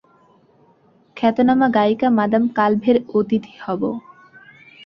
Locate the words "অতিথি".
3.13-3.53